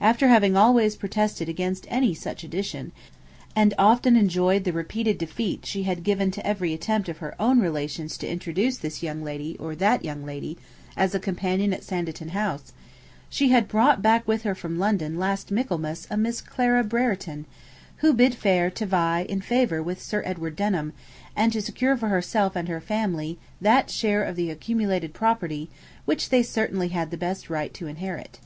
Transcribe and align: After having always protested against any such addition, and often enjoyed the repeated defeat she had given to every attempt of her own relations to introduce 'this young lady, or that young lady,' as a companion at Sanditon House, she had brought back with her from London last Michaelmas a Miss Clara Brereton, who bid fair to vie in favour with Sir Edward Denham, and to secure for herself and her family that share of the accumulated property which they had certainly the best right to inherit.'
After 0.00 0.28
having 0.28 0.56
always 0.56 0.96
protested 0.96 1.50
against 1.50 1.86
any 1.90 2.14
such 2.14 2.42
addition, 2.42 2.92
and 3.54 3.74
often 3.78 4.16
enjoyed 4.16 4.64
the 4.64 4.72
repeated 4.72 5.18
defeat 5.18 5.66
she 5.66 5.82
had 5.82 6.02
given 6.02 6.30
to 6.30 6.46
every 6.46 6.72
attempt 6.72 7.10
of 7.10 7.18
her 7.18 7.34
own 7.38 7.60
relations 7.60 8.16
to 8.16 8.26
introduce 8.26 8.78
'this 8.78 9.02
young 9.02 9.22
lady, 9.22 9.54
or 9.58 9.74
that 9.76 10.02
young 10.02 10.24
lady,' 10.24 10.56
as 10.96 11.14
a 11.14 11.20
companion 11.20 11.74
at 11.74 11.84
Sanditon 11.84 12.30
House, 12.30 12.72
she 13.28 13.50
had 13.50 13.68
brought 13.68 14.00
back 14.00 14.26
with 14.26 14.44
her 14.44 14.54
from 14.54 14.78
London 14.78 15.18
last 15.18 15.50
Michaelmas 15.52 16.06
a 16.10 16.16
Miss 16.16 16.40
Clara 16.40 16.82
Brereton, 16.82 17.44
who 17.98 18.14
bid 18.14 18.34
fair 18.34 18.70
to 18.70 18.86
vie 18.86 19.26
in 19.28 19.42
favour 19.42 19.82
with 19.82 20.00
Sir 20.00 20.22
Edward 20.24 20.56
Denham, 20.56 20.94
and 21.36 21.52
to 21.52 21.60
secure 21.60 21.98
for 21.98 22.08
herself 22.08 22.56
and 22.56 22.66
her 22.68 22.80
family 22.80 23.36
that 23.60 23.90
share 23.90 24.24
of 24.24 24.36
the 24.36 24.50
accumulated 24.50 25.12
property 25.12 25.68
which 26.06 26.30
they 26.30 26.38
had 26.38 26.46
certainly 26.46 26.88
the 26.88 27.18
best 27.18 27.50
right 27.50 27.74
to 27.74 27.86
inherit.' 27.86 28.38